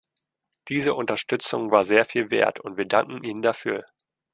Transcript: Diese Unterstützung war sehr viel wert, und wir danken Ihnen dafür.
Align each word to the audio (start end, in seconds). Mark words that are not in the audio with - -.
Diese 0.67 0.95
Unterstützung 0.95 1.69
war 1.69 1.83
sehr 1.83 2.05
viel 2.05 2.31
wert, 2.31 2.59
und 2.59 2.75
wir 2.75 2.85
danken 2.85 3.23
Ihnen 3.23 3.43
dafür. 3.43 3.83